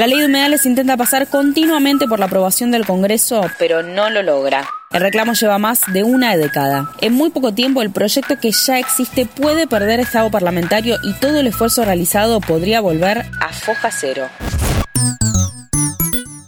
La 0.00 0.06
ley 0.06 0.18
de 0.18 0.24
humedales 0.24 0.64
intenta 0.64 0.96
pasar 0.96 1.26
continuamente 1.26 2.08
por 2.08 2.18
la 2.18 2.24
aprobación 2.24 2.70
del 2.70 2.86
Congreso, 2.86 3.42
pero 3.58 3.82
no 3.82 4.08
lo 4.08 4.22
logra. 4.22 4.66
El 4.90 5.02
reclamo 5.02 5.34
lleva 5.34 5.58
más 5.58 5.82
de 5.92 6.04
una 6.04 6.38
década. 6.38 6.90
En 7.02 7.12
muy 7.12 7.28
poco 7.28 7.52
tiempo 7.52 7.82
el 7.82 7.90
proyecto 7.90 8.38
que 8.38 8.50
ya 8.50 8.78
existe 8.78 9.26
puede 9.26 9.66
perder 9.66 10.00
estado 10.00 10.30
parlamentario 10.30 10.96
y 11.02 11.12
todo 11.20 11.40
el 11.40 11.48
esfuerzo 11.48 11.84
realizado 11.84 12.40
podría 12.40 12.80
volver 12.80 13.26
a 13.42 13.52
foja 13.52 13.90
cero. 13.90 14.26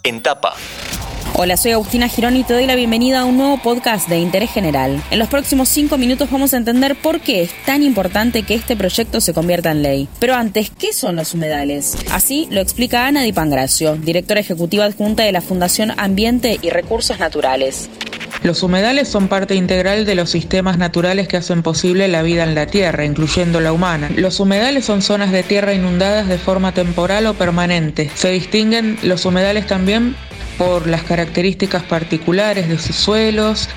En 0.01 0.23
tapa. 0.23 0.55
Hola, 1.35 1.57
soy 1.57 1.71
Agustina 1.71 2.07
Girón 2.09 2.35
y 2.35 2.43
te 2.43 2.53
doy 2.53 2.65
la 2.65 2.75
bienvenida 2.75 3.21
a 3.21 3.25
un 3.25 3.37
nuevo 3.37 3.57
podcast 3.57 4.07
de 4.07 4.19
interés 4.19 4.51
general. 4.51 5.01
En 5.09 5.19
los 5.19 5.29
próximos 5.29 5.69
cinco 5.69 5.97
minutos 5.97 6.29
vamos 6.29 6.53
a 6.53 6.57
entender 6.57 6.95
por 6.95 7.21
qué 7.21 7.41
es 7.41 7.51
tan 7.65 7.81
importante 7.81 8.43
que 8.43 8.53
este 8.53 8.75
proyecto 8.75 9.19
se 9.19 9.33
convierta 9.33 9.71
en 9.71 9.81
ley. 9.81 10.07
Pero 10.19 10.35
antes, 10.35 10.71
¿qué 10.77 10.93
son 10.93 11.15
los 11.15 11.33
humedales? 11.33 11.97
Así 12.11 12.47
lo 12.51 12.61
explica 12.61 13.07
Ana 13.07 13.23
Di 13.23 13.33
Pangracio, 13.33 13.95
directora 13.95 14.41
ejecutiva 14.41 14.85
adjunta 14.85 15.23
de 15.23 15.31
la 15.31 15.41
Fundación 15.41 15.93
Ambiente 15.97 16.59
y 16.61 16.69
Recursos 16.69 17.19
Naturales. 17.19 17.89
Los 18.43 18.61
humedales 18.61 19.07
son 19.07 19.29
parte 19.29 19.55
integral 19.55 20.05
de 20.05 20.15
los 20.15 20.29
sistemas 20.29 20.77
naturales 20.77 21.29
que 21.29 21.37
hacen 21.37 21.63
posible 21.63 22.09
la 22.09 22.23
vida 22.23 22.43
en 22.43 22.55
la 22.55 22.67
Tierra, 22.67 23.05
incluyendo 23.05 23.61
la 23.61 23.71
humana. 23.71 24.09
Los 24.17 24.41
humedales 24.41 24.83
son 24.83 25.01
zonas 25.01 25.31
de 25.31 25.43
tierra 25.43 25.73
inundadas 25.73 26.27
de 26.27 26.37
forma 26.37 26.73
temporal 26.73 27.25
o 27.27 27.35
permanente. 27.35 28.11
Se 28.15 28.31
distinguen 28.31 28.99
los 29.01 29.23
humedales 29.25 29.65
también 29.65 30.17
por 30.57 30.87
las 30.87 31.03
características 31.03 31.83
particulares 31.83 32.69
de 32.69 32.77
sus 32.77 32.95
suelos 32.95 33.69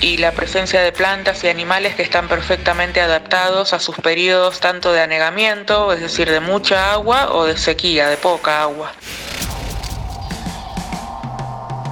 y 0.00 0.18
la 0.18 0.32
presencia 0.32 0.80
de 0.80 0.92
plantas 0.92 1.42
y 1.44 1.48
animales 1.48 1.94
que 1.94 2.02
están 2.02 2.28
perfectamente 2.28 3.00
adaptados 3.00 3.72
a 3.72 3.80
sus 3.80 3.96
periodos 3.96 4.60
tanto 4.60 4.92
de 4.92 5.00
anegamiento, 5.00 5.92
es 5.92 6.00
decir, 6.00 6.30
de 6.30 6.40
mucha 6.40 6.92
agua, 6.92 7.32
o 7.32 7.44
de 7.44 7.56
sequía, 7.56 8.08
de 8.08 8.16
poca 8.16 8.62
agua. 8.62 8.92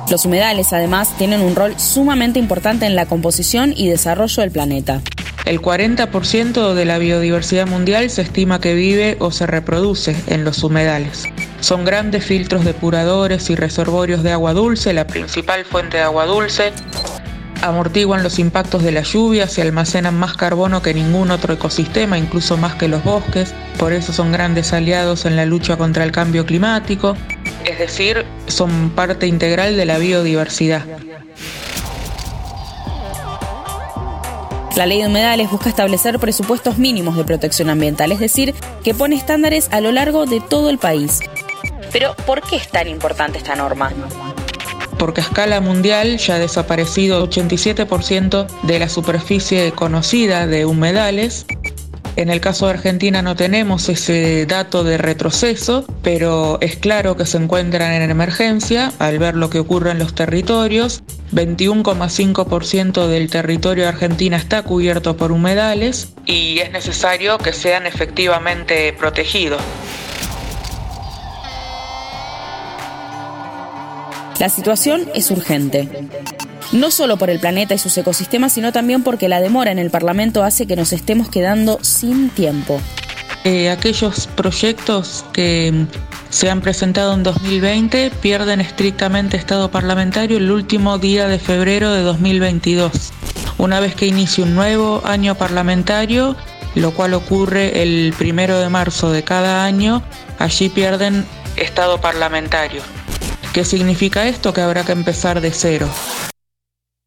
Los 0.09 0.25
humedales, 0.25 0.73
además, 0.73 1.17
tienen 1.19 1.41
un 1.41 1.57
rol 1.57 1.79
sumamente 1.81 2.39
importante 2.39 2.87
en 2.87 2.95
la 2.95 3.07
composición 3.07 3.73
y 3.77 3.89
desarrollo 3.89 4.41
del 4.41 4.53
planeta. 4.53 5.03
El 5.47 5.63
40% 5.63 6.75
de 6.75 6.85
la 6.85 6.99
biodiversidad 6.99 7.69
mundial 7.69 8.11
se 8.11 8.23
estima 8.23 8.61
que 8.61 8.75
vive 8.75 9.17
o 9.21 9.31
se 9.31 9.47
reproduce 9.47 10.17
en 10.27 10.45
los 10.45 10.65
humedales. 10.65 11.23
Son 11.61 11.85
grandes 11.85 12.25
filtros 12.25 12.65
depuradores 12.65 13.49
y 13.49 13.55
reservorios 13.55 14.25
de 14.25 14.33
agua 14.33 14.55
dulce, 14.55 14.93
la 14.93 15.07
principal 15.07 15.65
fuente 15.65 15.99
de 15.99 16.03
agua 16.03 16.27
dulce. 16.27 16.73
Amortiguan 17.63 18.25
los 18.25 18.41
impactos 18.41 18.83
de 18.83 18.91
las 18.91 19.13
lluvias 19.13 19.57
y 19.57 19.61
almacenan 19.61 20.19
más 20.19 20.37
carbono 20.37 20.83
que 20.83 20.93
ningún 20.93 21.31
otro 21.31 21.55
ecosistema, 21.55 22.19
incluso 22.19 22.57
más 22.57 22.75
que 22.75 22.89
los 22.89 23.05
bosques. 23.05 23.55
Por 23.79 23.93
eso 23.93 24.13
son 24.13 24.33
grandes 24.33 24.73
aliados 24.73 25.27
en 25.27 25.37
la 25.37 25.47
lucha 25.47 25.77
contra 25.77 26.03
el 26.03 26.11
cambio 26.11 26.45
climático. 26.45 27.17
Es 27.65 27.79
decir, 27.79 28.27
son 28.49 28.91
parte 28.91 29.29
integral 29.29 29.77
de 29.77 29.85
la 29.85 29.99
biodiversidad. 29.99 30.83
La 34.77 34.85
ley 34.85 35.01
de 35.01 35.07
humedales 35.07 35.51
busca 35.51 35.71
establecer 35.71 36.19
presupuestos 36.19 36.77
mínimos 36.77 37.17
de 37.17 37.25
protección 37.25 37.71
ambiental, 37.71 38.13
es 38.13 38.21
decir, 38.21 38.55
que 38.85 38.93
pone 38.93 39.17
estándares 39.17 39.69
a 39.73 39.81
lo 39.81 39.91
largo 39.91 40.27
de 40.27 40.41
todo 40.41 40.69
el 40.69 40.77
país. 40.77 41.21
Pero, 41.93 42.15
¿por 42.27 42.43
qué 42.43 42.57
es 42.57 42.69
tan 42.69 42.87
importante 42.87 43.39
esta 43.39 43.57
norma? 43.57 43.91
porque 44.99 45.21
a 45.21 45.25
escala 45.25 45.61
mundial 45.61 46.17
ya 46.19 46.37
ha 46.37 46.39
desaparecido 46.39 47.29
87% 47.29 48.47
de 48.63 48.79
la 48.79 48.89
superficie 48.89 49.73
conocida 49.73 50.47
de 50.47 50.65
humedales 50.65 51.47
en 52.17 52.31
el 52.31 52.41
caso 52.41 52.67
de 52.67 52.73
Argentina 52.73 53.21
no 53.21 53.37
tenemos 53.37 53.89
ese 53.89 54.47
dato 54.47 54.85
de 54.85 54.97
retroceso, 54.99 55.85
pero 56.03 56.59
es 56.63 56.77
claro 56.77 57.17
que 57.17 57.27
se 57.27 57.37
encuentran 57.37 57.93
en 57.93 58.11
emergencia 58.11 58.93
al 58.99 59.19
ver 59.19 59.37
lo 59.37 59.51
que 59.51 59.59
ocurre 59.59 59.91
en 59.91 59.99
los 59.99 60.15
territorios. 60.15 61.03
21,5% 61.33 63.07
del 63.07 63.29
territorio 63.29 63.85
de 63.85 63.91
Argentina 63.91 64.37
está 64.37 64.63
cubierto 64.63 65.17
por 65.17 65.33
humedales 65.33 66.15
y 66.25 66.59
es 66.61 66.73
necesario 66.73 67.37
que 67.37 67.53
sean 67.53 67.87
efectivamente 67.87 68.93
protegidos. 68.95 69.61
La 74.39 74.49
situación 74.49 75.09
es 75.15 75.31
urgente 75.31 75.89
no 76.73 76.91
solo 76.91 77.17
por 77.17 77.31
el 77.31 77.41
planeta 77.41 77.75
y 77.75 77.79
sus 77.79 77.97
ecosistemas, 77.97 78.53
sino 78.53 78.73
también 78.73 79.03
porque 79.03 79.29
la 79.29 79.41
demora 79.41 79.73
en 79.73 79.79
el 79.79 79.91
Parlamento 79.91 80.43
hace 80.43 80.67
que 80.67 80.77
nos 80.77 80.93
estemos 80.93 81.29
quedando 81.29 81.79
sin 81.83 82.31
tiempo. 82.31 82.81
Eh, 83.45 83.71
aquellos 83.71 84.27
proyectos 84.27 85.25
que 85.33 85.87
se 86.31 86.51
han 86.51 86.61
presentado 86.61 87.15
en 87.15 87.23
2020 87.23 88.11
pierden 88.21 88.61
estrictamente 88.61 89.37
estado 89.37 89.71
parlamentario 89.71 90.39
el 90.39 90.51
último 90.51 90.99
día 90.99 91.29
de 91.29 91.39
febrero 91.39 91.93
de 91.93 92.03
2022. 92.03 93.13
Una 93.59 93.79
vez 93.79 93.95
que 93.95 94.07
inicie 94.07 94.43
un 94.43 94.55
nuevo 94.55 95.01
año 95.05 95.37
parlamentario, 95.37 96.37
lo 96.75 96.91
cual 96.93 97.15
ocurre 97.15 97.83
el 97.83 98.13
primero 98.19 98.59
de 98.59 98.69
marzo 98.69 99.13
de 99.13 99.23
cada 99.23 99.65
año, 99.65 100.03
allí 100.39 100.69
pierden 100.69 101.25
estado 101.57 102.01
parlamentario. 102.01 102.83
¿Qué 103.53 103.65
significa 103.65 104.27
esto? 104.27 104.53
Que 104.53 104.61
habrá 104.61 104.85
que 104.85 104.93
empezar 104.93 105.41
de 105.41 105.53
cero 105.53 105.89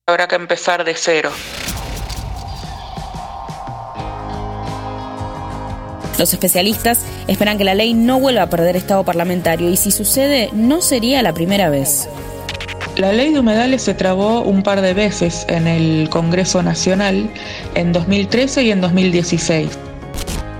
habrá 0.09 0.27
que 0.27 0.35
empezar 0.35 0.83
de 0.83 0.95
cero. 0.95 1.31
Los 6.17 6.33
especialistas 6.33 7.05
esperan 7.27 7.57
que 7.57 7.63
la 7.63 7.75
ley 7.75 7.93
no 7.93 8.19
vuelva 8.19 8.41
a 8.43 8.49
perder 8.49 8.75
estado 8.75 9.05
parlamentario 9.05 9.69
y 9.69 9.77
si 9.77 9.91
sucede 9.91 10.49
no 10.51 10.81
sería 10.81 11.21
la 11.21 11.33
primera 11.33 11.69
vez. 11.69 12.09
La 12.97 13.13
ley 13.13 13.31
de 13.31 13.39
humedales 13.39 13.83
se 13.83 13.93
trabó 13.93 14.41
un 14.41 14.61
par 14.61 14.81
de 14.81 14.93
veces 14.93 15.45
en 15.47 15.67
el 15.67 16.09
Congreso 16.09 16.61
Nacional 16.61 17.31
en 17.75 17.93
2013 17.93 18.63
y 18.63 18.71
en 18.71 18.81
2016. 18.81 19.69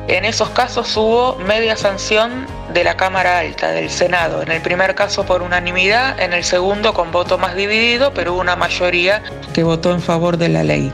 En 0.07 0.23
esos 0.23 0.49
casos 0.51 0.95
hubo 0.95 1.35
media 1.45 1.75
sanción 1.75 2.47
de 2.73 2.83
la 2.83 2.95
Cámara 2.97 3.39
Alta, 3.39 3.71
del 3.71 3.89
Senado, 3.89 4.41
en 4.41 4.51
el 4.51 4.61
primer 4.61 4.95
caso 4.95 5.25
por 5.25 5.41
unanimidad, 5.41 6.19
en 6.19 6.33
el 6.33 6.43
segundo 6.43 6.93
con 6.93 7.11
voto 7.11 7.37
más 7.37 7.55
dividido, 7.55 8.13
pero 8.13 8.33
hubo 8.33 8.41
una 8.41 8.55
mayoría 8.55 9.21
que 9.53 9.63
votó 9.63 9.91
en 9.91 10.01
favor 10.01 10.37
de 10.37 10.49
la 10.49 10.63
ley. 10.63 10.91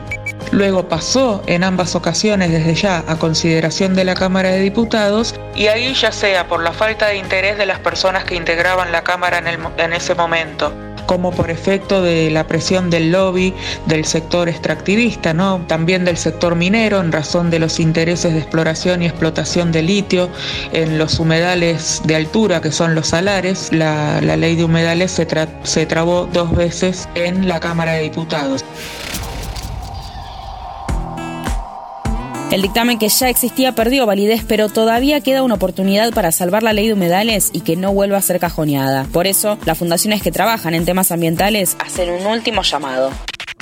Luego 0.52 0.88
pasó 0.88 1.42
en 1.46 1.64
ambas 1.64 1.94
ocasiones 1.94 2.50
desde 2.50 2.74
ya 2.74 3.04
a 3.08 3.16
consideración 3.16 3.94
de 3.94 4.04
la 4.04 4.14
Cámara 4.14 4.50
de 4.50 4.60
Diputados 4.60 5.34
y 5.54 5.66
ahí 5.66 5.92
ya 5.94 6.12
sea 6.12 6.46
por 6.46 6.62
la 6.62 6.72
falta 6.72 7.08
de 7.08 7.16
interés 7.16 7.58
de 7.58 7.66
las 7.66 7.80
personas 7.80 8.24
que 8.24 8.36
integraban 8.36 8.92
la 8.92 9.02
Cámara 9.02 9.38
en, 9.38 9.46
en 9.76 9.92
ese 9.92 10.14
momento 10.14 10.72
como 11.06 11.32
por 11.32 11.50
efecto 11.50 12.02
de 12.02 12.30
la 12.30 12.46
presión 12.46 12.90
del 12.90 13.12
lobby 13.12 13.54
del 13.86 14.04
sector 14.04 14.48
extractivista, 14.48 15.32
¿no? 15.32 15.64
también 15.66 16.04
del 16.04 16.16
sector 16.16 16.54
minero 16.54 17.00
en 17.00 17.12
razón 17.12 17.50
de 17.50 17.58
los 17.58 17.80
intereses 17.80 18.32
de 18.32 18.40
exploración 18.40 19.02
y 19.02 19.06
explotación 19.06 19.72
de 19.72 19.82
litio 19.82 20.28
en 20.72 20.98
los 20.98 21.18
humedales 21.18 22.02
de 22.04 22.16
altura 22.16 22.60
que 22.60 22.72
son 22.72 22.94
los 22.94 23.08
salares. 23.08 23.72
La, 23.72 24.20
ley 24.20 24.56
de 24.56 24.64
humedales 24.64 25.12
se, 25.12 25.26
se 25.62 25.86
trabó 25.86 26.28
dos 26.32 26.54
veces 26.54 27.08
en 27.14 27.48
la 27.48 27.60
Cámara 27.60 27.92
de 27.92 28.02
Diputados. 28.02 28.64
El 32.52 32.62
dictamen 32.62 32.98
que 32.98 33.08
ya 33.08 33.28
existía 33.28 33.72
perdió 33.72 34.06
validez, 34.06 34.44
pero 34.46 34.68
todavía 34.68 35.20
queda 35.20 35.42
una 35.42 35.56
oportunidad 35.56 36.12
para 36.12 36.30
salvar 36.30 36.62
la 36.62 36.72
ley 36.72 36.86
de 36.86 36.92
humedales 36.92 37.50
y 37.52 37.60
que 37.60 37.76
no 37.76 37.92
vuelva 37.92 38.18
a 38.18 38.22
ser 38.22 38.38
cajoneada. 38.38 39.04
Por 39.12 39.26
eso, 39.26 39.58
las 39.66 39.76
fundaciones 39.76 40.22
que 40.22 40.30
trabajan 40.30 40.72
en 40.72 40.84
temas 40.84 41.10
ambientales 41.10 41.76
hacen 41.80 42.08
un 42.08 42.24
último 42.24 42.62
llamado. 42.62 43.10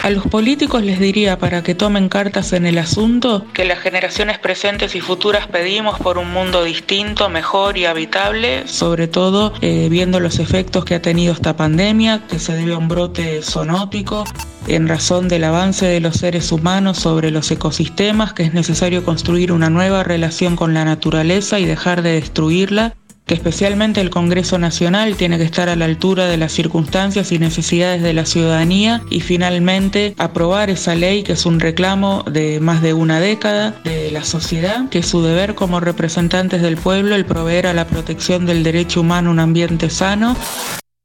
A 0.03 0.11
los 0.11 0.27
políticos 0.27 0.83
les 0.83 1.01
diría 1.01 1.39
para 1.39 1.63
que 1.63 1.75
tomen 1.75 2.11
cartas 2.11 2.53
en 2.53 2.67
el 2.67 2.77
asunto 2.77 3.47
que 3.55 3.65
las 3.65 3.79
generaciones 3.79 4.39
presentes 4.39 4.95
y 4.95 5.01
futuras 5.01 5.47
pedimos 5.47 5.99
por 5.99 6.19
un 6.19 6.31
mundo 6.31 6.63
distinto, 6.63 7.31
mejor 7.31 7.79
y 7.79 7.87
habitable, 7.87 8.69
sobre 8.69 9.09
todo 9.09 9.55
eh, 9.63 9.89
viendo 9.91 10.21
los 10.21 10.41
efectos 10.41 10.85
que 10.85 10.95
ha 10.95 11.01
tenido 11.01 11.33
esta 11.33 11.57
pandemia, 11.57 12.27
que 12.29 12.39
se 12.39 12.53
debe 12.53 12.75
a 12.75 12.79
un 12.79 12.89
brote 12.89 13.41
zoonótico 13.41 14.25
en 14.69 14.89
razón 14.89 15.29
del 15.29 15.45
avance 15.45 15.87
de 15.87 16.01
los 16.01 16.17
seres 16.17 16.51
humanos 16.53 16.99
sobre 16.99 17.31
los 17.31 17.51
ecosistemas, 17.51 18.33
que 18.33 18.45
es 18.45 18.55
necesario 18.55 19.05
construir 19.05 19.53
una 19.53 19.71
nueva 19.71 20.03
relación 20.03 20.57
con 20.57 20.75
la 20.75 20.85
naturaleza 20.85 21.59
y 21.61 21.65
dejar 21.65 22.03
de 22.03 22.13
destruirla 22.13 22.95
que 23.27 23.35
especialmente 23.35 24.01
el 24.01 24.11
Congreso 24.11 24.59
Nacional 24.59 25.17
tiene 25.17 25.39
que 25.39 25.45
estar 25.45 25.69
a 25.69 25.77
la 25.77 25.87
altura 25.87 26.27
de 26.27 26.37
las 26.37 26.53
circunstancias 26.53 27.33
y 27.33 27.39
necesidades 27.39 28.03
de 28.03 28.13
la 28.13 28.27
ciudadanía 28.27 29.03
y 29.09 29.21
finalmente 29.21 30.15
aprobar 30.19 30.69
esa 30.69 30.95
ley 30.95 31.23
que 31.23 31.33
es 31.33 31.47
un 31.47 31.59
reclamo 31.59 32.23
de 32.31 32.61
más 32.61 32.83
de 32.83 32.93
una 32.93 33.21
década 33.21 33.81
de 33.85 34.11
la 34.11 34.25
sociedad, 34.25 34.89
que 34.91 34.99
es 34.99 35.07
su 35.07 35.23
deber 35.23 35.55
como 35.55 35.81
representantes 35.81 36.61
del 36.61 36.77
pueblo 36.77 37.15
el 37.15 37.25
proveer 37.25 37.67
a 37.67 37.75
la 37.75 37.87
protección 37.87 38.45
del 38.45 38.63
derecho 38.63 39.01
humano 39.01 39.31
un 39.31 39.41
ambiente 39.41 39.89
sano. 39.89 40.37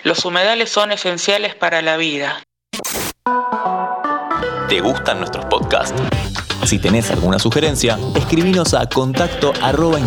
Los 0.03 0.25
humedales 0.25 0.69
son 0.69 0.91
esenciales 0.91 1.55
para 1.55 1.81
la 1.81 1.97
vida. 1.97 2.43
¿Te 4.69 4.81
gustan 4.81 5.19
nuestros 5.19 5.45
podcasts? 5.45 5.99
Si 6.65 6.77
tenés 6.77 7.09
alguna 7.09 7.39
sugerencia, 7.39 7.97
escribinos 8.15 8.73
a 8.73 8.87
contacto 8.87 9.53
arroba. 9.61 9.97